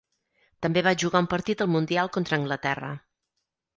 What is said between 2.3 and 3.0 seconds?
Anglaterra.